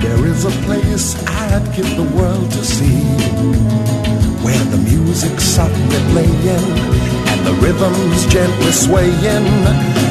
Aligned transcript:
There 0.00 0.26
is 0.26 0.44
a 0.44 0.50
place 0.64 1.14
I'd 1.26 1.74
give 1.74 1.90
the 1.96 2.08
world 2.16 2.50
to 2.52 2.64
see 2.64 3.02
where 4.44 4.64
the 4.72 4.78
music's 4.78 5.44
softly 5.44 6.00
playing 6.12 6.68
and 7.30 7.46
the 7.46 7.54
rhythm's 7.54 8.26
gently 8.26 8.72
swaying 8.72 9.46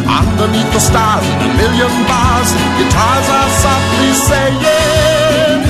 underneath 0.06 0.72
the 0.74 0.80
stars 0.80 1.26
a 1.26 1.48
million 1.60 1.94
bars. 2.08 2.50
Guitars 2.78 3.28
are 3.38 3.52
softly 3.64 4.12
saying, 4.28 5.64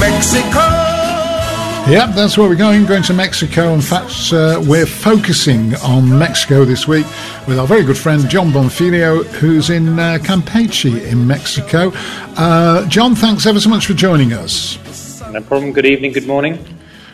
Mexico. 0.00 0.81
Yep, 1.88 2.14
that's 2.14 2.38
where 2.38 2.48
we're 2.48 2.54
going, 2.54 2.86
going 2.86 3.02
to 3.02 3.12
Mexico. 3.12 3.74
In 3.74 3.80
fact, 3.80 4.32
uh, 4.32 4.62
we're 4.64 4.86
focusing 4.86 5.74
on 5.76 6.16
Mexico 6.16 6.64
this 6.64 6.86
week 6.86 7.04
with 7.48 7.58
our 7.58 7.66
very 7.66 7.82
good 7.82 7.98
friend 7.98 8.26
Jon 8.30 8.50
Bonfiglio, 8.52 9.24
who's 9.24 9.68
in 9.68 9.98
uh, 9.98 10.18
Campeche 10.22 11.04
in 11.04 11.26
Mexico. 11.26 11.90
Uh, 12.36 12.86
John, 12.86 13.16
thanks 13.16 13.46
ever 13.46 13.58
so 13.58 13.68
much 13.68 13.86
for 13.86 13.94
joining 13.94 14.32
us. 14.32 14.78
No 15.32 15.40
problem. 15.42 15.72
Good 15.72 15.84
evening, 15.84 16.12
good 16.12 16.26
morning. 16.26 16.64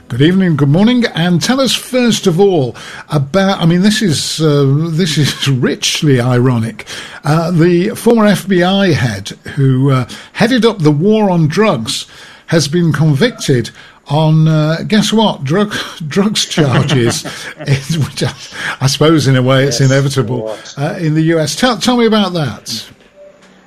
Good 0.09 0.21
evening, 0.21 0.57
good 0.57 0.69
morning, 0.69 1.07
and 1.15 1.41
tell 1.43 1.61
us 1.61 1.75
first 1.75 2.27
of 2.27 2.39
all 2.39 2.77
about. 3.09 3.61
I 3.61 3.67
mean, 3.67 3.81
this 3.81 4.03
is 4.03 4.41
uh, 4.41 4.91
this 4.91 5.17
is 5.17 5.49
richly 5.51 6.21
ironic. 6.21 6.87
Uh, 7.25 7.51
the 7.51 7.91
former 7.91 8.25
FBI 8.27 8.93
head 8.93 9.31
who 9.57 9.91
uh, 9.91 10.09
headed 10.35 10.67
up 10.67 10.79
the 10.79 10.93
war 10.93 11.31
on 11.31 11.49
drugs 11.49 12.07
has 12.49 12.69
been 12.69 12.93
convicted 12.93 13.71
on 14.09 14.49
uh, 14.49 14.83
guess 14.87 15.13
what 15.13 15.45
drug 15.45 15.73
drugs 16.09 16.47
charges, 16.47 17.23
which 17.57 18.23
I, 18.23 18.35
I, 18.81 18.87
suppose 18.87 19.27
in 19.27 19.37
a 19.37 19.43
way 19.43 19.65
it's 19.65 19.81
yes, 19.81 19.91
inevitable 19.91 20.57
uh, 20.77 20.99
in 20.99 21.15
the 21.15 21.23
US. 21.35 21.57
Tell, 21.57 21.79
tell 21.79 21.97
me 21.97 22.07
about 22.07 22.33
that. 22.33 22.91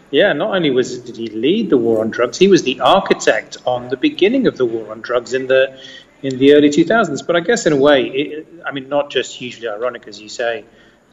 Yeah, 0.09 0.33
not 0.33 0.53
only 0.55 0.71
was 0.71 0.99
did 0.99 1.15
he 1.15 1.27
lead 1.27 1.69
the 1.69 1.77
war 1.77 2.01
on 2.01 2.09
drugs, 2.09 2.37
he 2.37 2.47
was 2.47 2.63
the 2.63 2.81
architect 2.81 3.57
on 3.65 3.89
the 3.89 3.97
beginning 3.97 4.47
of 4.47 4.57
the 4.57 4.65
war 4.65 4.91
on 4.91 5.01
drugs 5.01 5.33
in 5.33 5.47
the 5.47 5.79
in 6.21 6.37
the 6.37 6.53
early 6.53 6.69
2000s. 6.69 7.25
But 7.25 7.35
I 7.35 7.39
guess 7.39 7.65
in 7.65 7.73
a 7.73 7.77
way, 7.77 8.07
it, 8.07 8.47
I 8.65 8.71
mean, 8.71 8.89
not 8.89 9.09
just 9.09 9.35
hugely 9.35 9.67
ironic 9.67 10.07
as 10.07 10.19
you 10.19 10.29
say, 10.29 10.65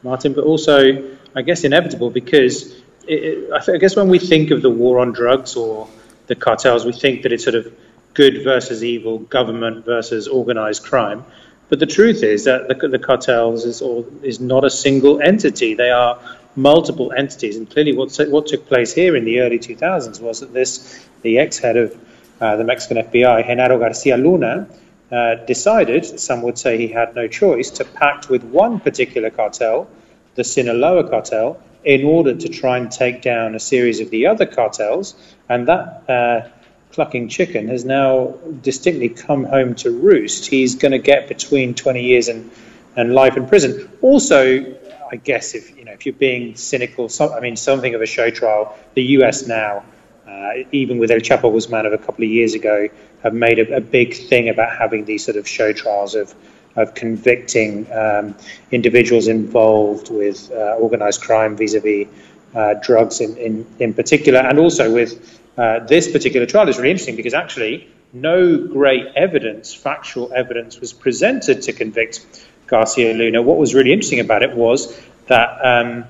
Martin, 0.03 0.33
but 0.33 0.43
also 0.43 1.15
I 1.35 1.41
guess 1.43 1.63
inevitable 1.63 2.09
because 2.09 2.75
it, 3.07 3.51
I, 3.51 3.73
I 3.73 3.77
guess 3.77 3.95
when 3.95 4.09
we 4.09 4.19
think 4.19 4.51
of 4.51 4.61
the 4.61 4.69
war 4.69 4.99
on 4.99 5.13
drugs 5.13 5.55
or 5.55 5.87
the 6.27 6.35
cartels, 6.35 6.85
we 6.85 6.91
think 6.91 7.23
that 7.23 7.31
it's 7.31 7.43
sort 7.43 7.55
of 7.55 7.73
good 8.13 8.43
versus 8.43 8.83
evil, 8.83 9.19
government 9.19 9.85
versus 9.85 10.27
organized 10.27 10.83
crime. 10.83 11.23
But 11.69 11.79
the 11.79 11.85
truth 11.85 12.23
is 12.23 12.45
that 12.45 12.67
the, 12.67 12.87
the 12.87 12.99
cartels 12.99 13.63
is, 13.65 13.81
all, 13.81 14.05
is 14.23 14.39
not 14.39 14.65
a 14.65 14.69
single 14.69 15.21
entity. 15.21 15.75
They 15.75 15.91
are 15.91 16.19
multiple 16.55 17.11
entities. 17.13 17.57
And 17.57 17.69
clearly, 17.69 17.95
what, 17.95 18.15
what 18.29 18.47
took 18.47 18.67
place 18.67 18.93
here 18.93 19.15
in 19.15 19.23
the 19.23 19.39
early 19.39 19.59
2000s 19.59 20.19
was 20.19 20.39
that 20.39 20.53
this, 20.53 21.07
the 21.21 21.37
ex 21.37 21.59
head 21.59 21.77
of 21.77 21.95
uh, 22.41 22.55
the 22.55 22.63
Mexican 22.63 22.97
FBI, 22.97 23.45
Genaro 23.45 23.79
Garcia 23.79 24.17
Luna, 24.17 24.67
uh, 25.11 25.35
decided, 25.45 26.05
some 26.19 26.41
would 26.41 26.57
say 26.57 26.77
he 26.77 26.87
had 26.87 27.15
no 27.15 27.27
choice, 27.27 27.69
to 27.71 27.85
pact 27.85 28.29
with 28.29 28.43
one 28.43 28.79
particular 28.79 29.29
cartel, 29.29 29.87
the 30.35 30.43
Sinaloa 30.43 31.09
cartel, 31.09 31.61
in 31.83 32.03
order 32.03 32.35
to 32.35 32.49
try 32.49 32.77
and 32.77 32.91
take 32.91 33.21
down 33.21 33.55
a 33.55 33.59
series 33.59 33.99
of 33.99 34.09
the 34.09 34.25
other 34.25 34.45
cartels. 34.45 35.15
And 35.49 35.67
that 35.67 36.09
uh, 36.09 36.47
clucking 36.91 37.29
chicken 37.29 37.67
has 37.67 37.85
now 37.85 38.35
distinctly 38.61 39.09
come 39.09 39.43
home 39.43 39.75
to 39.75 39.91
roost. 39.91 40.47
He's 40.47 40.75
going 40.75 40.91
to 40.91 40.99
get 40.99 41.27
between 41.27 41.75
20 41.75 42.03
years 42.03 42.27
and, 42.27 42.49
and 42.95 43.13
life 43.13 43.37
in 43.37 43.47
prison. 43.47 43.89
Also, 44.01 44.75
I 45.11 45.15
guess 45.15 45.55
if 45.55 45.75
you 45.77 45.85
know 45.85 45.91
if 45.91 46.05
you're 46.05 46.13
being 46.13 46.55
cynical, 46.55 47.09
some, 47.09 47.31
I 47.31 47.39
mean 47.39 47.55
something 47.55 47.95
of 47.95 48.01
a 48.01 48.05
show 48.05 48.29
trial. 48.29 48.77
The 48.93 49.03
U.S. 49.17 49.47
now, 49.47 49.83
uh, 50.27 50.51
even 50.71 50.99
with 50.99 51.09
El 51.09 51.19
Chapo 51.19 51.51
Guzman 51.51 51.85
of 51.85 51.93
a 51.93 51.97
couple 51.97 52.23
of 52.23 52.29
years 52.29 52.53
ago, 52.53 52.89
have 53.23 53.33
made 53.33 53.59
a, 53.59 53.77
a 53.77 53.81
big 53.81 54.13
thing 54.13 54.49
about 54.49 54.77
having 54.77 55.05
these 55.05 55.25
sort 55.25 55.37
of 55.37 55.47
show 55.47 55.73
trials 55.73 56.15
of 56.15 56.33
of 56.75 56.93
convicting 56.93 57.91
um, 57.91 58.35
individuals 58.71 59.27
involved 59.27 60.09
with 60.09 60.51
uh, 60.51 60.75
organized 60.75 61.21
crime 61.21 61.57
vis-a-vis 61.57 62.07
uh, 62.55 62.75
drugs 62.81 63.21
in, 63.21 63.35
in, 63.37 63.65
in 63.79 63.93
particular, 63.93 64.39
and 64.39 64.59
also 64.59 64.91
with 64.91 65.39
uh, 65.59 65.79
this 65.85 66.09
particular 66.09 66.45
trial 66.45 66.69
is 66.69 66.77
really 66.77 66.91
interesting 66.91 67.17
because 67.17 67.33
actually 67.33 67.85
no 68.13 68.57
great 68.57 69.07
evidence, 69.15 69.73
factual 69.73 70.31
evidence, 70.33 70.79
was 70.79 70.93
presented 70.93 71.61
to 71.63 71.73
convict 71.73 72.25
Garcia 72.67 73.13
Luna. 73.13 73.41
What 73.41 73.57
was 73.57 73.75
really 73.75 73.91
interesting 73.91 74.21
about 74.21 74.41
it 74.41 74.55
was 74.55 74.97
that 75.27 75.49
um, 75.61 76.05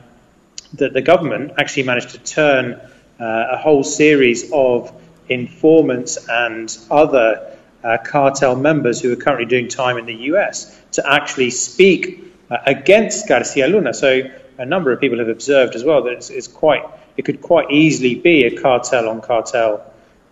that 0.74 0.94
the 0.94 1.02
government 1.02 1.54
actually 1.58 1.82
managed 1.82 2.12
to 2.12 2.20
turn 2.20 2.74
uh, 3.20 3.48
a 3.54 3.58
whole 3.58 3.84
series 3.84 4.52
of 4.54 4.94
informants 5.30 6.30
and 6.30 6.78
other 6.92 7.58
uh, 7.84 7.98
cartel 8.06 8.56
members 8.56 9.02
who 9.02 9.12
are 9.12 9.16
currently 9.16 9.48
doing 9.48 9.68
time 9.68 9.98
in 9.98 10.06
the 10.06 10.16
US 10.32 10.80
to 10.92 11.12
actually 11.12 11.50
speak 11.50 12.24
uh, 12.52 12.58
against 12.68 13.28
Garcia 13.28 13.68
Luna. 13.68 13.96
So 13.96 14.30
a 14.60 14.66
number 14.66 14.92
of 14.92 15.02
people 15.02 15.18
have 15.18 15.30
observed 15.30 15.74
as 15.74 15.84
well 15.84 16.04
that 16.04 16.14
it's, 16.14 16.30
it's 16.30 16.48
quite 16.48 16.84
it 17.20 17.26
could 17.26 17.42
quite 17.42 17.70
easily 17.70 18.16
be 18.16 18.46
a 18.46 18.62
cartel 18.62 19.10
on 19.10 19.20
cartel, 19.20 19.84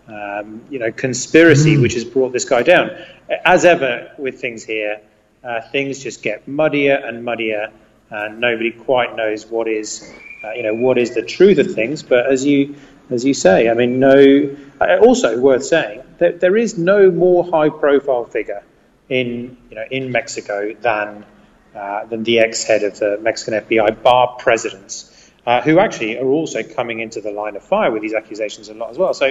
um, 0.06 0.62
you 0.70 0.78
know, 0.78 0.90
conspiracy 0.90 1.76
mm. 1.76 1.82
which 1.82 1.92
has 1.92 2.02
brought 2.02 2.32
this 2.32 2.46
guy 2.46 2.62
down. 2.62 2.90
As 3.44 3.66
ever 3.66 4.10
with 4.16 4.40
things 4.40 4.64
here, 4.64 4.98
uh, 5.44 5.60
things 5.70 6.02
just 6.02 6.22
get 6.22 6.48
muddier 6.48 6.94
and 6.94 7.22
muddier, 7.26 7.70
and 8.08 8.40
nobody 8.40 8.70
quite 8.70 9.14
knows 9.16 9.44
what 9.44 9.68
is, 9.68 10.10
uh, 10.42 10.52
you 10.52 10.62
know, 10.62 10.74
what 10.74 10.96
is 10.96 11.14
the 11.14 11.20
truth 11.20 11.58
of 11.58 11.74
things. 11.74 12.02
But 12.02 12.24
as 12.32 12.46
you 12.46 12.74
as 13.10 13.22
you 13.22 13.34
say, 13.34 13.68
I 13.68 13.74
mean, 13.74 14.00
no. 14.00 14.56
Uh, 14.80 14.96
also 15.02 15.38
worth 15.38 15.66
saying 15.66 16.02
that 16.16 16.40
there 16.40 16.56
is 16.56 16.78
no 16.78 17.10
more 17.10 17.44
high-profile 17.44 18.24
figure 18.24 18.62
in 19.10 19.58
you 19.68 19.76
know 19.76 19.84
in 19.90 20.10
Mexico 20.10 20.72
than 20.80 21.26
uh, 21.74 22.06
than 22.06 22.24
the 22.24 22.38
ex-head 22.38 22.82
of 22.82 22.98
the 22.98 23.18
Mexican 23.20 23.62
FBI, 23.62 24.02
bar 24.02 24.36
presidents 24.38 25.17
uh, 25.48 25.62
who 25.62 25.78
actually 25.78 26.18
are 26.18 26.26
also 26.26 26.62
coming 26.62 27.00
into 27.00 27.22
the 27.22 27.30
line 27.30 27.56
of 27.56 27.62
fire 27.62 27.90
with 27.90 28.02
these 28.02 28.12
accusations 28.12 28.68
a 28.68 28.74
lot 28.74 28.90
as 28.90 28.98
well. 28.98 29.14
So 29.14 29.28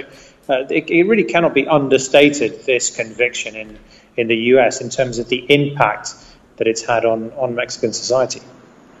uh, 0.48 0.64
it, 0.68 0.90
it, 0.90 1.04
really 1.04 1.22
cannot 1.22 1.54
be 1.54 1.68
understated, 1.68 2.64
this 2.64 2.90
conviction 2.94 3.54
in, 3.54 3.78
in 4.16 4.26
the 4.26 4.36
US, 4.52 4.80
in 4.80 4.90
terms 4.90 5.20
of 5.20 5.28
the 5.28 5.46
impact 5.48 6.14
that 6.56 6.66
it's 6.66 6.82
had 6.82 7.04
on, 7.04 7.30
on 7.34 7.54
Mexican 7.54 7.92
society. 7.92 8.40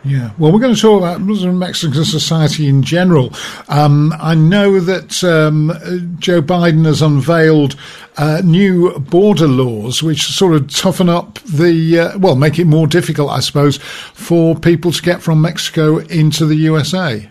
Yeah, 0.04 0.30
well, 0.38 0.52
we're 0.52 0.60
going 0.60 0.74
to 0.74 0.80
talk 0.80 1.00
about 1.00 1.20
Muslim 1.20 1.58
Mexican 1.58 2.04
society 2.04 2.68
in 2.68 2.82
general. 2.82 3.32
Um, 3.68 4.14
I 4.18 4.34
know 4.34 4.78
that 4.78 5.24
um, 5.24 5.72
Joe 6.20 6.40
Biden 6.40 6.84
has 6.86 7.02
unveiled 7.02 7.74
uh, 8.16 8.40
new 8.44 8.96
border 9.00 9.48
laws, 9.48 10.02
which 10.02 10.22
sort 10.22 10.54
of 10.54 10.72
toughen 10.72 11.08
up 11.08 11.40
the, 11.40 11.98
uh, 11.98 12.18
well, 12.18 12.36
make 12.36 12.60
it 12.60 12.66
more 12.66 12.86
difficult, 12.86 13.30
I 13.30 13.40
suppose, 13.40 13.78
for 13.78 14.54
people 14.54 14.92
to 14.92 15.02
get 15.02 15.20
from 15.20 15.40
Mexico 15.40 15.98
into 15.98 16.46
the 16.46 16.56
USA. 16.56 17.28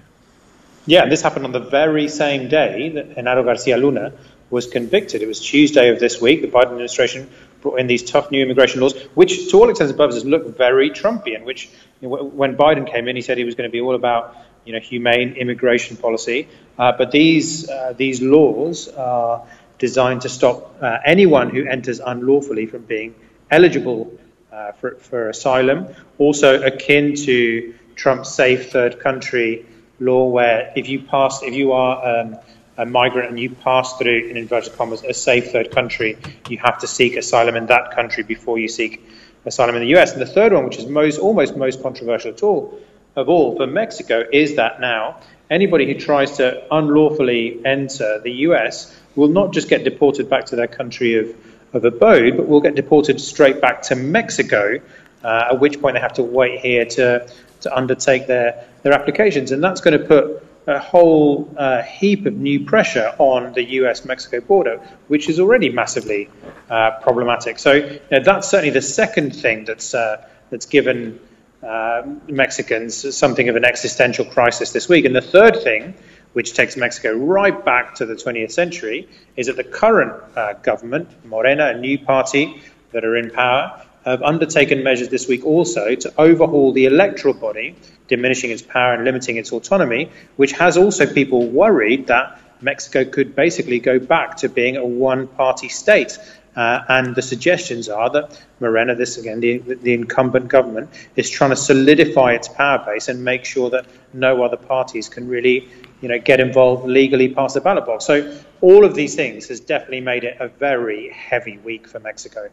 Yeah, 0.85 1.07
this 1.07 1.22
happened 1.22 1.45
on 1.45 1.53
the 1.53 1.59
very 1.59 2.09
same 2.09 2.49
day 2.49 2.89
that 2.89 3.16
Genaro 3.16 3.45
Garcia 3.45 3.78
Luna 3.78 4.11
was 4.49 4.67
convicted. 4.67 5.22
It 5.22 5.28
was 5.28 5.39
Tuesday 5.39 5.89
of 5.89 5.99
this 5.99 6.22
week. 6.22 6.41
The 6.41 6.47
Biden 6.47 6.72
administration 6.72 7.29
brought 7.62 7.79
in 7.79 7.88
these 7.88 8.03
tough 8.03 8.31
new 8.31 8.44
immigration 8.44 8.81
laws, 8.81 8.95
which, 9.16 9.50
to 9.50 9.57
all 9.57 9.69
intents 9.69 9.91
and 9.91 9.97
purposes, 9.97 10.25
look 10.25 10.57
very 10.57 10.90
Trumpian. 10.90 11.44
Which, 11.44 11.69
you 12.01 12.09
know, 12.09 12.23
when 12.23 12.56
Biden 12.56 12.91
came 12.91 13.07
in, 13.07 13.16
he 13.16 13.22
said 13.22 13.38
he 13.38 13.44
was 13.44 13.56
going 13.56 13.69
to 13.69 13.72
be 13.72 13.81
all 13.81 13.95
about 13.95 14.35
you 14.66 14.73
know 14.73 14.79
humane 14.79 15.34
immigration 15.34 15.97
policy. 15.97 16.47
Uh, 16.78 16.91
but 16.91 17.12
these 17.12 17.69
uh, 17.69 17.94
these 17.97 18.22
laws 18.22 18.88
are 18.90 19.47
designed 19.79 20.22
to 20.22 20.29
stop 20.29 20.75
uh, 20.81 20.97
anyone 21.06 21.50
who 21.50 21.66
enters 21.66 22.00
unlawfully 22.00 22.66
from 22.66 22.84
being 22.84 23.16
eligible 23.50 24.12
uh, 24.51 24.72
for, 24.73 24.96
for 24.96 25.29
asylum. 25.29 25.88
Also, 26.17 26.62
akin 26.62 27.16
to 27.16 27.73
Trump's 27.96 28.34
safe 28.34 28.72
third 28.72 29.00
country 29.00 29.66
law, 30.00 30.28
where 30.28 30.73
if 30.75 30.90
you 30.90 31.01
pass, 31.01 31.41
if 31.44 31.53
you 31.53 31.72
are 31.72 32.22
um, 32.22 32.38
a 32.77 32.85
migrant 32.85 33.29
and 33.29 33.40
you 33.40 33.49
pass 33.49 33.97
through, 33.97 34.28
in 34.29 34.37
inverted 34.37 34.75
commas, 34.78 35.03
a 35.03 35.13
safe 35.13 35.52
third 35.52 35.72
country, 35.72 36.17
you 36.49 36.57
have 36.59 36.78
to 36.79 36.87
seek 36.87 37.16
asylum 37.16 37.55
in 37.55 37.66
that 37.67 37.91
country 37.91 38.23
before 38.23 38.59
you 38.59 38.67
seek 38.67 39.03
asylum 39.46 39.75
in 39.75 39.81
the 39.81 39.97
US. 39.97 40.13
And 40.13 40.22
the 40.22 40.28
third 40.28 40.53
one, 40.53 40.66
which 40.66 40.78
is 40.78 40.85
most, 40.85 41.17
almost 41.19 41.57
most 41.57 41.81
controversial 41.81 42.31
at 42.31 42.43
all, 42.43 42.79
of 43.16 43.29
all 43.29 43.55
for 43.55 43.66
Mexico, 43.66 44.23
is 44.31 44.55
that 44.55 44.79
now 44.79 45.19
anybody 45.49 45.91
who 45.91 45.99
tries 45.99 46.37
to 46.37 46.63
unlawfully 46.72 47.59
enter 47.66 48.19
the 48.19 48.31
US 48.31 48.96
will 49.16 49.29
not 49.29 49.53
just 49.53 49.69
get 49.69 49.84
deported 49.84 50.29
back 50.29 50.46
to 50.46 50.55
their 50.55 50.67
country 50.67 51.16
of, 51.16 51.35
of 51.73 51.84
abode, 51.84 52.37
but 52.37 52.47
will 52.47 52.61
get 52.61 52.75
deported 52.75 53.19
straight 53.19 53.59
back 53.59 53.81
to 53.84 53.96
Mexico, 53.96 54.79
uh, 55.23 55.47
at 55.52 55.59
which 55.59 55.81
point 55.81 55.96
they 55.96 55.99
have 55.99 56.13
to 56.13 56.23
wait 56.23 56.59
here 56.59 56.85
to, 56.85 57.28
to 57.61 57.75
undertake 57.75 58.28
their, 58.28 58.66
their 58.84 58.93
applications. 58.93 59.52
And 59.52 59.63
that's 59.63 59.81
going 59.81 59.99
to 59.99 60.05
put 60.05 60.47
a 60.67 60.79
whole 60.79 61.49
uh, 61.58 61.81
heap 61.81 62.25
of 62.25 62.34
new 62.34 62.66
pressure 62.66 63.16
on 63.17 63.53
the 63.53 63.64
US 63.81 64.03
Mexico 64.03 64.41
border, 64.41 64.81
which 65.08 65.29
is 65.29 65.40
already 65.40 65.69
massively 65.69 66.29
uh, 66.69 66.91
problematic. 67.02 67.58
So 67.58 67.73
you 67.73 67.99
know, 68.11 68.19
that's 68.19 68.49
certainly 68.49 68.72
the 68.72 68.81
second 68.81 69.34
thing 69.34 69.64
that's, 69.64 69.93
uh, 69.93 70.28
that's 70.49 70.66
given 70.66 71.19
uh, 71.64 72.03
Mexicans 72.28 73.16
something 73.16 73.47
of 73.47 73.55
an 73.55 73.64
existential 73.64 74.25
crisis 74.25 74.73
this 74.73 74.90
week. 74.90 75.05
And 75.05 75.16
the 75.16 75.22
third 75.22 75.55
thing, 75.64 75.96
which 76.34 76.53
takes 76.53 76.75
Mexico 76.75 77.14
right 77.14 77.64
back 77.64 77.96
to 77.96 78.05
the 78.05 78.16
20th 78.16 78.52
century, 78.52 79.08
is 79.37 79.47
that 79.47 79.55
the 79.55 79.64
current 79.64 80.14
uh, 80.35 80.53
government, 80.53 81.09
Morena, 81.25 81.67
a 81.69 81.79
new 81.79 81.97
party 81.97 82.61
that 82.91 83.05
are 83.05 83.16
in 83.16 83.31
power, 83.31 83.81
have 84.11 84.23
undertaken 84.23 84.83
measures 84.83 85.09
this 85.09 85.27
week 85.27 85.45
also 85.45 85.95
to 85.95 86.13
overhaul 86.17 86.71
the 86.71 86.85
electoral 86.85 87.33
body, 87.33 87.75
diminishing 88.07 88.51
its 88.51 88.61
power 88.61 88.93
and 88.93 89.03
limiting 89.03 89.37
its 89.37 89.51
autonomy, 89.51 90.09
which 90.37 90.53
has 90.53 90.77
also 90.77 91.05
people 91.05 91.47
worried 91.47 92.07
that 92.07 92.39
Mexico 92.61 93.05
could 93.05 93.35
basically 93.35 93.79
go 93.79 93.99
back 93.99 94.37
to 94.37 94.49
being 94.49 94.77
a 94.77 94.85
one 94.85 95.27
party 95.27 95.69
state. 95.69 96.17
Uh, 96.55 96.83
and 96.89 97.15
the 97.15 97.21
suggestions 97.21 97.87
are 97.87 98.09
that 98.09 98.41
Morena, 98.59 98.95
this 98.95 99.17
again, 99.17 99.39
the, 99.39 99.59
the, 99.59 99.93
incumbent 99.93 100.47
government, 100.47 100.89
is 101.15 101.29
trying 101.29 101.51
to 101.51 101.55
solidify 101.55 102.31
its 102.31 102.47
power 102.47 102.83
base 102.83 103.09
and 103.09 103.23
make 103.23 103.45
sure 103.45 103.69
that 103.69 103.85
no 104.11 104.43
other 104.43 104.57
parties 104.57 105.07
can 105.07 105.27
really, 105.27 105.69
you 106.01 106.09
know, 106.09 106.17
get 106.17 106.39
involved 106.39 106.87
legally 106.87 107.29
past 107.29 107.53
the 107.53 107.61
ballot 107.61 107.85
box. 107.85 108.05
So 108.05 108.35
all 108.61 108.83
of 108.83 108.95
these 108.95 109.13
things 109.13 109.49
has 109.49 109.59
definitely 109.59 110.01
made 110.01 110.23
it 110.23 110.37
a 110.39 110.47
very 110.47 111.11
heavy 111.11 111.59
week 111.59 111.87
for 111.87 111.99
Mexico. 111.99 112.49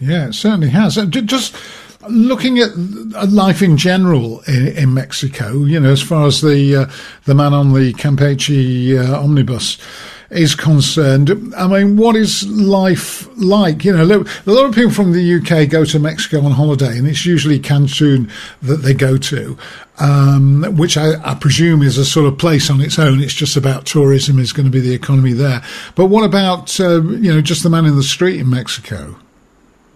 Yeah, 0.00 0.28
it 0.28 0.34
certainly 0.34 0.70
has. 0.70 0.96
Just 0.96 1.54
looking 2.08 2.58
at 2.58 2.70
life 3.30 3.62
in 3.62 3.76
general 3.76 4.40
in, 4.42 4.68
in 4.68 4.94
Mexico, 4.94 5.64
you 5.64 5.80
know, 5.80 5.90
as 5.90 6.02
far 6.02 6.26
as 6.26 6.40
the 6.40 6.76
uh, 6.76 6.92
the 7.24 7.34
man 7.34 7.54
on 7.54 7.72
the 7.72 7.92
Campeche 7.94 8.98
uh, 8.98 9.18
omnibus 9.18 9.78
is 10.30 10.54
concerned, 10.54 11.54
I 11.56 11.68
mean, 11.68 11.96
what 11.96 12.16
is 12.16 12.48
life 12.48 13.28
like? 13.36 13.84
You 13.84 13.96
know, 13.96 14.24
a 14.46 14.50
lot 14.50 14.64
of 14.64 14.74
people 14.74 14.90
from 14.90 15.12
the 15.12 15.34
UK 15.36 15.68
go 15.68 15.84
to 15.84 15.98
Mexico 15.98 16.42
on 16.44 16.52
holiday, 16.52 16.98
and 16.98 17.06
it's 17.06 17.24
usually 17.24 17.60
Cancun 17.60 18.30
that 18.62 18.78
they 18.78 18.94
go 18.94 19.16
to, 19.16 19.56
um, 19.98 20.64
which 20.76 20.96
I, 20.96 21.12
I, 21.24 21.34
presume 21.34 21.82
is 21.82 21.98
a 21.98 22.04
sort 22.04 22.26
of 22.26 22.36
place 22.38 22.68
on 22.68 22.80
its 22.80 22.98
own. 22.98 23.20
It's 23.20 23.34
just 23.34 23.56
about 23.56 23.86
tourism 23.86 24.38
is 24.38 24.52
going 24.52 24.66
to 24.66 24.72
be 24.72 24.80
the 24.80 24.94
economy 24.94 25.34
there. 25.34 25.62
But 25.94 26.06
what 26.06 26.24
about 26.24 26.80
uh, 26.80 27.02
you 27.02 27.32
know 27.32 27.40
just 27.40 27.62
the 27.62 27.70
man 27.70 27.86
in 27.86 27.96
the 27.96 28.02
street 28.02 28.40
in 28.40 28.50
Mexico? 28.50 29.16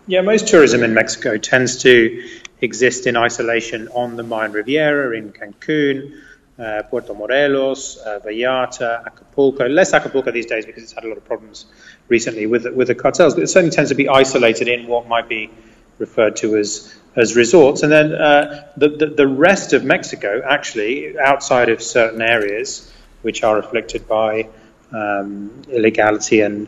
Yeah, 0.08 0.22
most 0.22 0.48
tourism 0.48 0.82
in 0.84 0.94
Mexico 0.94 1.36
tends 1.36 1.82
to 1.82 2.26
exist 2.62 3.06
in 3.06 3.14
isolation 3.14 3.88
on 3.88 4.16
the 4.16 4.22
Mayan 4.22 4.52
Riviera, 4.52 5.14
in 5.14 5.34
Cancun, 5.34 6.18
uh, 6.58 6.82
Puerto 6.84 7.12
Morelos, 7.12 7.98
uh, 7.98 8.18
Vallarta, 8.24 9.04
Acapulco. 9.04 9.68
Less 9.68 9.92
Acapulco 9.92 10.30
these 10.30 10.46
days 10.46 10.64
because 10.64 10.82
it's 10.82 10.92
had 10.92 11.04
a 11.04 11.08
lot 11.08 11.18
of 11.18 11.26
problems 11.26 11.66
recently 12.08 12.46
with 12.46 12.66
with 12.74 12.88
the 12.88 12.94
cartels, 12.94 13.34
but 13.34 13.42
it 13.42 13.48
certainly 13.48 13.70
tends 13.70 13.90
to 13.90 13.94
be 13.94 14.08
isolated 14.08 14.66
in 14.66 14.86
what 14.86 15.06
might 15.06 15.28
be 15.28 15.50
referred 15.98 16.36
to 16.36 16.56
as 16.56 16.96
as 17.14 17.36
resorts. 17.36 17.82
And 17.82 17.92
then 17.92 18.14
uh, 18.14 18.66
the, 18.78 18.88
the, 18.88 19.06
the 19.08 19.26
rest 19.26 19.74
of 19.74 19.84
Mexico, 19.84 20.40
actually, 20.42 21.18
outside 21.18 21.68
of 21.68 21.82
certain 21.82 22.22
areas 22.22 22.90
which 23.20 23.42
are 23.42 23.58
afflicted 23.58 24.08
by 24.08 24.48
um, 24.90 25.64
illegality 25.68 26.40
and 26.40 26.66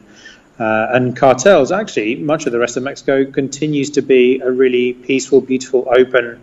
uh, 0.61 0.89
and 0.93 1.17
cartels, 1.17 1.73
actually, 1.73 2.17
much 2.17 2.45
of 2.45 2.53
the 2.53 2.59
rest 2.59 2.77
of 2.77 2.83
Mexico 2.83 3.25
continues 3.25 3.89
to 3.89 4.03
be 4.03 4.41
a 4.41 4.51
really 4.51 4.93
peaceful, 4.93 5.41
beautiful, 5.41 5.89
open, 5.91 6.39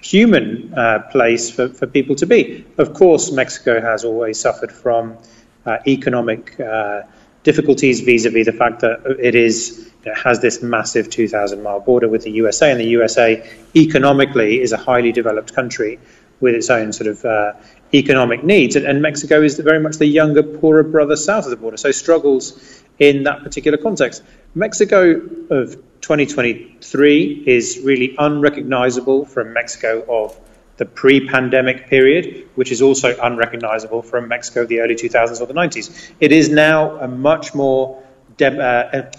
human 0.00 0.72
uh, 0.72 1.00
place 1.10 1.50
for, 1.50 1.68
for 1.68 1.86
people 1.86 2.16
to 2.16 2.24
be. 2.24 2.64
Of 2.78 2.94
course, 2.94 3.30
Mexico 3.30 3.78
has 3.78 4.06
always 4.06 4.40
suffered 4.40 4.72
from 4.72 5.18
uh, 5.66 5.78
economic 5.86 6.58
uh, 6.58 7.02
difficulties 7.42 8.00
vis-a-vis 8.00 8.46
the 8.46 8.52
fact 8.52 8.80
that 8.80 9.02
it 9.20 9.34
is 9.34 9.92
it 10.04 10.16
has 10.16 10.40
this 10.40 10.62
massive 10.62 11.10
2,000 11.10 11.62
mile 11.62 11.80
border 11.80 12.08
with 12.08 12.22
the 12.22 12.30
USA, 12.30 12.70
and 12.70 12.80
the 12.80 12.86
USA 12.86 13.46
economically 13.76 14.62
is 14.62 14.72
a 14.72 14.78
highly 14.78 15.12
developed 15.12 15.54
country 15.54 15.98
with 16.40 16.54
its 16.54 16.70
own 16.70 16.92
sort 16.92 17.08
of 17.08 17.22
uh, 17.24 17.52
economic 17.92 18.44
needs, 18.44 18.76
and, 18.76 18.86
and 18.86 19.02
Mexico 19.02 19.42
is 19.42 19.58
very 19.58 19.80
much 19.80 19.96
the 19.96 20.06
younger, 20.06 20.42
poorer 20.42 20.84
brother 20.84 21.16
south 21.16 21.44
of 21.44 21.50
the 21.50 21.56
border, 21.56 21.76
so 21.76 21.90
struggles 21.90 22.82
in 22.98 23.24
that 23.24 23.42
particular 23.42 23.78
context. 23.78 24.22
Mexico 24.54 25.20
of 25.50 25.76
2023 26.00 27.44
is 27.46 27.80
really 27.84 28.14
unrecognizable 28.18 29.24
from 29.24 29.52
Mexico 29.52 30.04
of 30.08 30.38
the 30.78 30.86
pre 30.86 31.26
pandemic 31.26 31.88
period, 31.88 32.48
which 32.54 32.70
is 32.70 32.80
also 32.82 33.16
unrecognizable 33.20 34.02
from 34.02 34.28
Mexico 34.28 34.62
of 34.62 34.68
the 34.68 34.80
early 34.80 34.94
2000s 34.94 35.40
or 35.40 35.46
the 35.46 35.54
90s. 35.54 36.12
It 36.20 36.32
is 36.32 36.48
now 36.48 36.98
a 36.98 37.08
much 37.08 37.54
more 37.54 38.02
de- 38.36 38.62
uh, 38.62 39.10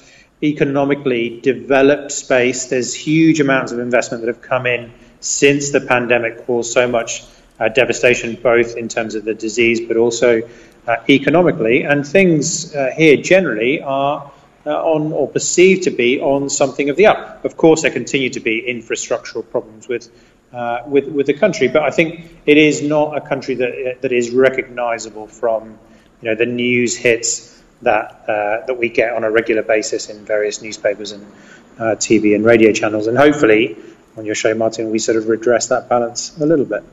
economically 0.41 1.41
developed 1.41 2.11
space. 2.11 2.67
There's 2.67 2.93
huge 2.93 3.39
amounts 3.41 3.71
of 3.71 3.79
investment 3.79 4.23
that 4.23 4.27
have 4.27 4.41
come 4.41 4.65
in 4.65 4.91
since 5.19 5.71
the 5.71 5.81
pandemic 5.81 6.45
caused 6.45 6.71
so 6.71 6.87
much 6.87 7.23
uh, 7.23 7.25
devastation, 7.67 8.35
both 8.35 8.77
in 8.77 8.87
terms 8.87 9.15
of 9.15 9.25
the 9.25 9.33
disease 9.33 9.81
but 9.81 9.97
also 9.97 10.41
uh, 10.87 10.95
economically, 11.09 11.83
and 11.83 12.07
things 12.07 12.73
uh, 12.73 12.91
here 12.95 13.17
generally 13.17 13.81
are 13.81 14.31
uh, 14.65 14.69
on 14.69 15.11
or 15.11 15.27
perceived 15.27 15.83
to 15.83 15.91
be 15.91 16.19
on 16.21 16.49
something 16.49 16.89
of 16.89 16.95
the 16.95 17.07
up. 17.07 17.43
Of 17.43 17.57
course, 17.57 17.81
there 17.81 17.91
continue 17.91 18.29
to 18.31 18.39
be 18.39 18.63
infrastructural 18.67 19.49
problems 19.49 19.87
with. 19.87 20.09
Uh, 20.51 20.81
with 20.87 21.07
with 21.07 21.27
the 21.27 21.33
country, 21.35 21.67
but 21.67 21.83
I 21.83 21.91
think 21.91 22.25
it 22.47 22.57
is 22.57 22.81
not 22.81 23.15
a 23.15 23.21
country 23.21 23.53
that 23.53 24.01
that 24.01 24.11
is 24.11 24.31
recognisable 24.31 25.27
from 25.27 25.77
you 26.23 26.29
know 26.29 26.33
the 26.33 26.47
news 26.47 26.97
hits 26.97 27.61
that 27.83 28.23
uh, 28.27 28.65
that 28.65 28.75
we 28.79 28.89
get 28.89 29.13
on 29.13 29.23
a 29.23 29.29
regular 29.29 29.61
basis 29.61 30.09
in 30.09 30.25
various 30.25 30.63
newspapers 30.63 31.11
and 31.11 31.23
uh, 31.77 31.83
TV 31.95 32.33
and 32.33 32.43
radio 32.43 32.71
channels, 32.71 33.05
and 33.05 33.15
hopefully 33.15 33.77
on 34.17 34.25
your 34.25 34.33
show, 34.33 34.53
Martin, 34.55 34.89
we 34.89 34.97
sort 34.97 35.17
of 35.17 35.27
redress 35.27 35.67
that 35.67 35.87
balance 35.87 36.35
a 36.39 36.45
little 36.47 36.65
bit. 36.65 36.83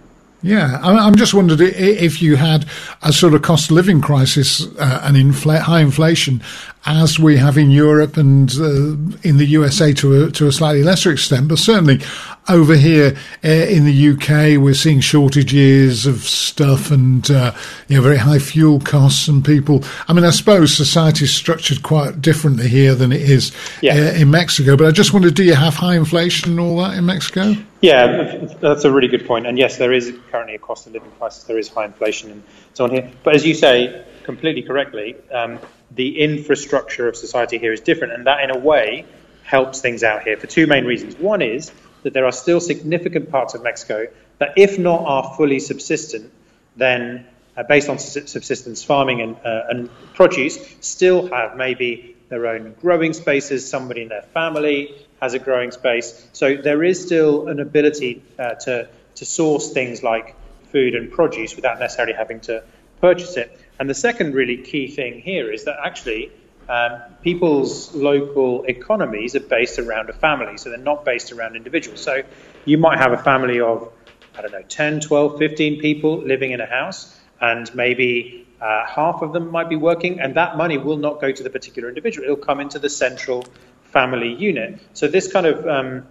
Yeah, 0.43 0.79
I'm 0.83 1.17
just 1.17 1.35
wondering 1.35 1.73
if 1.75 2.21
you 2.21 2.37
had 2.37 2.67
a 3.03 3.13
sort 3.13 3.35
of 3.35 3.43
cost 3.43 3.71
of 3.71 3.75
living 3.75 4.01
crisis 4.01 4.67
uh, 4.77 5.01
and 5.03 5.17
infl- 5.17 5.59
high 5.59 5.81
inflation, 5.81 6.43
as 6.85 7.19
we 7.19 7.37
have 7.37 7.59
in 7.59 7.71
Europe 7.71 8.17
and 8.17 8.51
uh, 8.61 8.93
in 9.23 9.39
the 9.39 9.47
USA 9.47 9.93
to 9.95 10.27
a, 10.27 10.31
to 10.33 10.47
a 10.47 10.53
slightly 10.53 10.85
lesser 10.85 11.11
extent, 11.11 11.49
but 11.49 11.59
certainly 11.59 12.01
over 12.49 12.75
here 12.75 13.17
uh, 13.45 13.49
in 13.49 13.85
the 13.85 14.09
UK, 14.11 14.61
we're 14.63 14.75
seeing 14.75 15.01
shortages 15.01 16.07
of 16.07 16.23
stuff 16.23 16.91
and 16.91 17.31
uh, 17.31 17.53
you 17.89 17.97
know 17.97 18.03
very 18.03 18.17
high 18.17 18.39
fuel 18.39 18.81
costs 18.81 19.29
and 19.29 19.45
people. 19.45 19.83
I 20.09 20.13
mean, 20.13 20.25
I 20.25 20.31
suppose 20.31 20.77
society 20.77 21.25
is 21.25 21.35
structured 21.35 21.83
quite 21.83 22.21
differently 22.21 22.69
here 22.69 22.95
than 22.95 23.13
it 23.13 23.23
is 23.23 23.53
yeah. 23.83 23.95
uh, 23.95 24.13
in 24.13 24.31
Mexico. 24.31 24.77
But 24.77 24.87
I 24.87 24.91
just 24.91 25.13
wondered, 25.13 25.35
do 25.35 25.45
you 25.45 25.55
have 25.55 25.75
high 25.75 25.97
inflation 25.97 26.53
and 26.53 26.61
all 26.61 26.79
that 26.79 26.97
in 26.97 27.07
Mexico? 27.07 27.55
Yeah, 27.81 28.47
that's 28.61 28.85
a 28.85 28.91
really 28.91 29.09
good 29.09 29.27
point. 29.27 29.47
And 29.47 29.59
yes, 29.59 29.77
there 29.77 29.93
is 29.93 30.13
currently 30.31 30.55
a 30.55 30.59
cost 30.59 30.87
of 30.87 30.93
living 30.93 31.11
crisis. 31.19 31.45
There 31.45 31.59
is 31.59 31.69
high 31.69 31.85
inflation 31.85 32.31
and 32.31 32.43
so 32.75 32.85
on 32.85 32.91
here. 32.91 33.11
But 33.23 33.35
as 33.35 33.45
you 33.45 33.55
say, 33.55 34.05
completely 34.25 34.63
correctly, 34.63 35.17
um, 35.33 35.59
the 35.93 36.21
infrastructure 36.21 37.09
of 37.09 37.17
society 37.17 37.59
here 37.59 37.73
is 37.73 37.81
different, 37.81 38.13
and 38.13 38.27
that 38.27 38.43
in 38.43 38.51
a 38.51 38.59
way 38.59 39.07
helps 39.45 39.81
things 39.81 40.03
out 40.03 40.23
here 40.23 40.37
for 40.37 40.47
two 40.47 40.67
main 40.67 40.85
reasons. 40.85 41.17
One 41.19 41.41
is 41.41 41.71
that 42.07 42.13
there 42.13 42.25
are 42.25 42.31
still 42.31 42.61
significant 42.61 43.33
parts 43.33 43.55
of 43.55 43.65
Mexico 43.65 44.07
that, 44.39 44.53
if 44.57 44.79
not 44.79 45.01
are 45.01 45.35
fully 45.37 45.59
subsistent, 45.59 46.33
then 46.77 47.27
uh, 47.57 47.65
based 47.65 47.89
on 47.89 47.99
subsistence 47.99 48.85
farming 48.85 49.21
and, 49.23 49.37
uh, 49.45 49.65
and 49.71 49.91
produce, 50.15 50.57
still 50.81 51.27
have 51.27 51.57
maybe 51.57 52.15
their 52.29 52.47
own 52.47 52.77
growing 52.81 53.13
spaces. 53.13 53.69
Somebody 53.69 54.03
in 54.03 54.09
their 54.09 54.23
family 54.23 54.95
has 55.21 55.35
a 55.35 55.41
growing 55.41 55.73
space. 55.73 56.29
So 56.33 56.55
there 56.55 56.85
is 56.85 57.05
still 57.05 57.49
an 57.49 57.59
ability 57.59 58.23
uh, 58.39 58.55
to, 58.67 58.89
to 59.17 59.25
source 59.25 59.73
things 59.73 60.05
like 60.05 60.37
food 60.71 60.95
and 60.95 61.11
produce 61.11 61.57
without 61.57 61.81
necessarily 61.81 62.15
having 62.15 62.39
to 62.43 62.63
purchase 63.01 63.37
it. 63.37 63.59
And 63.81 63.91
the 63.91 63.95
second 63.95 64.35
really 64.35 64.59
key 64.59 64.87
thing 64.87 65.21
here 65.23 65.51
is 65.51 65.65
that 65.65 65.79
actually 65.85 66.31
um, 66.69 67.03
people's 67.23 67.95
local 67.95 68.65
economies 68.65 69.37
are 69.37 69.41
based 69.41 69.79
around 69.79 70.11
a 70.11 70.13
family, 70.13 70.57
so 70.59 70.71
they're 70.71 70.79
not 70.79 71.05
based 71.05 71.33
around 71.33 71.57
individuals. 71.57 72.03
So 72.03 72.23
you 72.65 72.79
might 72.79 72.99
have 72.99 73.13
a 73.13 73.23
family 73.23 73.61
of, 73.61 73.93
I 74.37 74.43
don't 74.43 74.53
know, 74.53 74.63
10, 74.63 75.01
12, 75.01 75.39
15 75.39 75.81
people 75.81 76.19
living 76.19 76.51
in 76.53 76.61
a 76.61 76.67
house, 76.67 77.19
and 77.41 77.73
maybe 77.75 78.47
uh, 78.61 78.87
half 78.87 79.23
of 79.23 79.33
them 79.33 79.51
might 79.51 79.69
be 79.69 79.77
working, 79.77 80.21
and 80.21 80.35
that 80.35 80.57
money 80.57 80.79
will 80.79 80.97
not 80.97 81.21
go 81.21 81.31
to 81.31 81.43
the 81.43 81.51
particular 81.51 81.89
individual. 81.89 82.25
It'll 82.25 82.37
come 82.37 82.61
into 82.61 82.79
the 82.79 82.91
central 82.91 83.47
family 83.85 84.35
unit. 84.35 84.81
So 84.95 85.09
this 85.09 85.31
kind 85.33 85.47
of 85.47 85.67
um, 85.67 86.07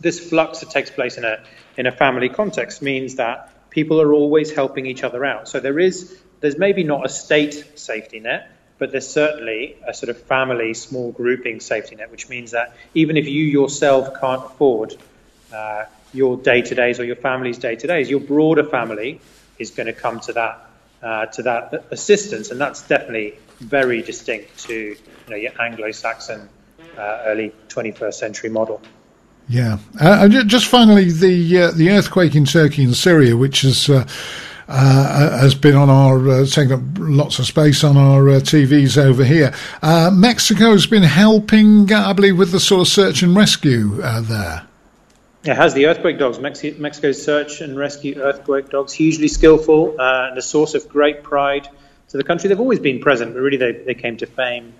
this 0.00 0.18
flux 0.18 0.60
that 0.60 0.70
takes 0.70 0.90
place 0.90 1.18
in 1.18 1.24
a 1.24 1.44
in 1.76 1.86
a 1.86 1.92
family 1.92 2.28
context 2.28 2.82
means 2.82 3.16
that 3.16 3.70
people 3.70 4.00
are 4.00 4.12
always 4.12 4.50
helping 4.50 4.86
each 4.86 5.04
other 5.04 5.24
out. 5.24 5.48
So 5.48 5.60
there 5.60 5.78
is 5.78 6.20
there's 6.40 6.58
maybe 6.58 6.84
not 6.84 7.04
a 7.04 7.08
state 7.08 7.78
safety 7.78 8.20
net, 8.20 8.50
but 8.80 8.90
there's 8.90 9.06
certainly 9.06 9.76
a 9.86 9.92
sort 9.92 10.08
of 10.08 10.20
family, 10.22 10.72
small 10.72 11.12
grouping 11.12 11.60
safety 11.60 11.94
net, 11.94 12.10
which 12.10 12.28
means 12.30 12.52
that 12.52 12.74
even 12.94 13.18
if 13.18 13.26
you 13.26 13.44
yourself 13.44 14.18
can't 14.18 14.42
afford 14.46 14.96
uh, 15.52 15.84
your 16.14 16.38
day 16.38 16.62
to 16.62 16.74
days 16.74 16.98
or 16.98 17.04
your 17.04 17.14
family's 17.14 17.58
day 17.58 17.76
to 17.76 17.86
days, 17.86 18.08
your 18.08 18.20
broader 18.20 18.64
family 18.64 19.20
is 19.58 19.70
going 19.70 19.86
to 19.86 19.92
come 19.92 20.18
to 20.20 20.32
that 20.32 20.66
uh, 21.02 21.26
to 21.26 21.42
that 21.42 21.84
assistance, 21.90 22.50
and 22.50 22.60
that's 22.60 22.82
definitely 22.88 23.34
very 23.58 24.02
distinct 24.02 24.58
to 24.58 24.74
you 24.74 24.96
know, 25.28 25.36
your 25.36 25.52
Anglo-Saxon 25.60 26.48
uh, 26.98 27.22
early 27.26 27.54
21st 27.68 28.14
century 28.14 28.50
model. 28.50 28.80
Yeah, 29.48 29.78
uh, 29.98 30.28
just 30.28 30.66
finally 30.66 31.10
the 31.10 31.62
uh, 31.62 31.70
the 31.72 31.90
earthquake 31.90 32.34
in 32.34 32.46
Turkey 32.46 32.84
and 32.84 32.96
Syria, 32.96 33.36
which 33.36 33.60
has 33.62 33.90
uh, 34.70 34.72
uh, 34.72 35.38
has 35.38 35.56
been 35.56 35.74
on 35.74 35.90
our 35.90 36.28
uh, 36.28 36.46
taking 36.46 36.72
up 36.72 36.80
lots 36.96 37.40
of 37.40 37.46
space 37.46 37.82
on 37.82 37.96
our 37.96 38.28
uh, 38.28 38.32
TVs 38.34 38.96
over 38.96 39.24
here. 39.24 39.52
Uh, 39.82 40.12
Mexico 40.14 40.70
has 40.70 40.86
been 40.86 41.02
helping, 41.02 41.92
I 41.92 42.12
believe, 42.12 42.38
with 42.38 42.52
the 42.52 42.60
sort 42.60 42.82
of 42.82 42.86
search 42.88 43.24
and 43.24 43.34
rescue 43.34 44.00
uh, 44.00 44.20
there. 44.20 44.66
It 45.42 45.56
has 45.56 45.74
the 45.74 45.86
earthquake 45.86 46.20
dogs. 46.20 46.38
Mexi- 46.38 46.78
Mexico's 46.78 47.20
search 47.20 47.60
and 47.60 47.76
rescue 47.76 48.20
earthquake 48.20 48.68
dogs, 48.68 48.92
hugely 48.92 49.26
skillful 49.26 49.96
uh, 49.98 50.28
and 50.28 50.38
a 50.38 50.42
source 50.42 50.74
of 50.74 50.88
great 50.88 51.24
pride 51.24 51.66
to 52.10 52.16
the 52.16 52.22
country. 52.22 52.48
They've 52.48 52.60
always 52.60 52.78
been 52.78 53.00
present, 53.00 53.34
but 53.34 53.40
really 53.40 53.56
they, 53.56 53.72
they 53.72 53.94
came 53.94 54.18
to 54.18 54.26
fame, 54.26 54.72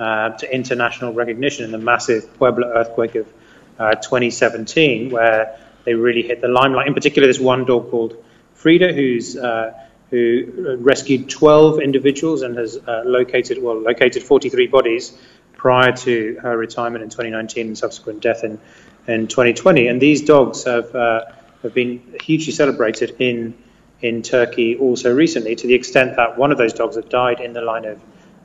uh, 0.00 0.30
to 0.30 0.52
international 0.52 1.12
recognition 1.12 1.64
in 1.64 1.70
the 1.70 1.78
massive 1.78 2.36
Puebla 2.36 2.66
earthquake 2.66 3.14
of 3.14 3.32
uh, 3.78 3.94
2017, 3.94 5.10
where 5.10 5.56
they 5.84 5.94
really 5.94 6.22
hit 6.22 6.40
the 6.40 6.48
limelight. 6.48 6.88
In 6.88 6.94
particular, 6.94 7.28
this 7.28 7.38
one 7.38 7.64
dog 7.64 7.92
called 7.92 8.16
Frida, 8.56 8.92
who's 8.92 9.36
uh, 9.36 9.72
who 10.10 10.76
rescued 10.80 11.28
12 11.28 11.80
individuals 11.80 12.42
and 12.42 12.56
has 12.56 12.76
uh, 12.76 13.02
located 13.04 13.62
well 13.62 13.80
located 13.80 14.22
43 14.22 14.66
bodies 14.68 15.16
prior 15.54 15.92
to 15.92 16.38
her 16.42 16.56
retirement 16.56 17.02
in 17.02 17.10
2019 17.10 17.68
and 17.68 17.78
subsequent 17.78 18.20
death 18.20 18.44
in 18.44 18.58
in 19.06 19.28
2020. 19.28 19.88
And 19.88 20.00
these 20.00 20.22
dogs 20.22 20.64
have 20.64 20.94
uh, 20.94 21.26
have 21.62 21.74
been 21.74 22.02
hugely 22.22 22.52
celebrated 22.52 23.16
in 23.18 23.54
in 24.00 24.22
Turkey 24.22 24.76
also 24.76 25.14
recently, 25.14 25.56
to 25.56 25.66
the 25.66 25.74
extent 25.74 26.16
that 26.16 26.36
one 26.36 26.52
of 26.52 26.58
those 26.58 26.74
dogs 26.74 26.96
that 26.96 27.08
died 27.08 27.40
in 27.40 27.52
the 27.52 27.62
line 27.62 27.84
of 27.84 28.00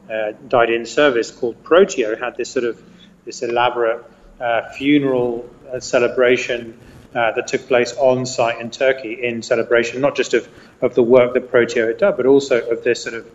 uh, 0.09 0.33
died 0.47 0.69
in 0.69 0.85
service, 0.85 1.31
called 1.31 1.63
Proteo, 1.63 2.19
had 2.19 2.35
this 2.37 2.49
sort 2.49 2.65
of 2.65 2.81
this 3.25 3.41
elaborate 3.43 4.03
uh, 4.39 4.69
funeral 4.71 5.49
uh, 5.71 5.79
celebration. 5.79 6.79
Uh, 7.13 7.29
that 7.33 7.45
took 7.45 7.67
place 7.67 7.93
on 7.97 8.25
site 8.25 8.61
in 8.61 8.71
Turkey 8.71 9.21
in 9.21 9.41
celebration 9.41 9.99
not 9.99 10.15
just 10.15 10.33
of, 10.33 10.47
of 10.79 10.95
the 10.95 11.03
work 11.03 11.33
that 11.33 11.51
Proteo 11.51 11.85
had 11.87 11.97
done, 11.97 12.13
but 12.15 12.25
also 12.25 12.65
of 12.69 12.85
this 12.85 13.03
sort 13.03 13.15
of 13.15 13.27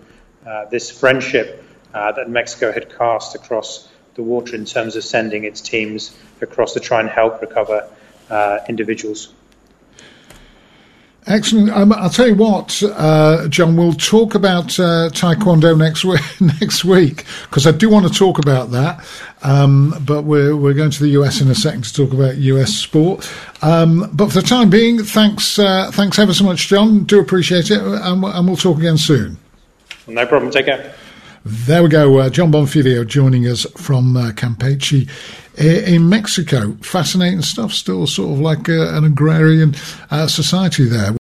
uh, 0.46 0.64
this 0.70 0.90
friendship 0.90 1.62
that 1.92 2.30
Mexico 2.30 2.72
had 2.72 2.96
cast 2.96 3.34
across 3.34 3.88
the 4.16 4.22
water 4.22 4.56
in 4.56 4.64
terms 4.64 4.96
of 4.96 5.04
sending 5.04 5.44
its 5.44 5.60
teams 5.60 6.16
across 6.40 6.72
to 6.72 6.80
try 6.80 7.00
and 7.00 7.08
help 7.08 7.40
recover 7.40 7.88
uh, 8.30 8.58
individuals. 8.68 9.32
Excellent. 11.28 11.70
Um, 11.70 11.92
I'll 11.92 12.08
tell 12.08 12.28
you 12.28 12.36
what, 12.36 12.80
uh, 12.84 13.48
Jon. 13.48 13.76
We'll 13.76 13.94
talk 13.94 14.36
about 14.36 14.78
uh, 14.78 15.10
Taekwondo 15.10 15.76
next 15.76 16.04
week. 16.04 16.20
next 16.40 16.84
week, 16.84 17.24
because 17.42 17.66
I 17.66 17.72
do 17.72 17.90
want 17.90 18.06
to 18.06 18.16
talk 18.16 18.38
about 18.38 18.70
that. 18.70 19.04
Um, 19.46 19.94
but 20.04 20.22
we're 20.22 20.56
we're 20.56 20.74
going 20.74 20.90
to 20.90 21.00
the 21.00 21.10
US 21.10 21.40
in 21.40 21.48
a 21.48 21.54
second 21.54 21.84
to 21.84 21.94
talk 21.94 22.12
about 22.12 22.36
US 22.36 22.74
sport. 22.74 23.30
Um, 23.62 24.10
but 24.12 24.28
for 24.28 24.40
the 24.40 24.46
time 24.46 24.70
being, 24.70 25.04
thanks 25.04 25.58
uh, 25.58 25.90
thanks 25.92 26.18
ever 26.18 26.34
so 26.34 26.44
much, 26.44 26.66
Jon. 26.66 27.04
Do 27.04 27.20
appreciate 27.20 27.70
it, 27.70 27.80
and, 27.80 28.24
and 28.24 28.46
we'll 28.46 28.56
talk 28.56 28.78
again 28.78 28.98
soon. 28.98 29.38
No 30.08 30.26
problem. 30.26 30.50
Take 30.50 30.66
care. 30.66 30.94
There 31.44 31.84
we 31.84 31.88
go. 31.88 32.18
Uh, 32.18 32.28
Jon 32.28 32.50
Bonfiglio 32.50 33.06
joining 33.06 33.46
us 33.46 33.64
from 33.76 34.16
uh, 34.16 34.32
Campeche 34.32 35.08
in 35.56 36.08
Mexico. 36.08 36.76
Fascinating 36.82 37.42
stuff. 37.42 37.72
Still 37.72 38.06
sort 38.08 38.32
of 38.32 38.40
like 38.40 38.68
uh, 38.68 38.96
an 38.96 39.04
agrarian 39.04 39.76
uh, 40.10 40.26
society 40.26 40.86
there. 40.86 41.12